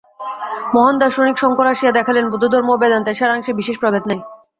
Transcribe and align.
মহান 0.73 0.95
দার্শনিক 1.01 1.35
শঙ্কর 1.39 1.65
আসিয়া 1.73 1.95
দেখাইলেন, 1.97 2.25
বৌদ্ধধর্ম 2.29 2.69
ও 2.71 2.81
বেদান্তের 2.81 3.17
সারাংশে 3.19 3.51
বিশেষ 3.59 3.75
প্রভেদ 3.81 4.03
নাই। 4.07 4.19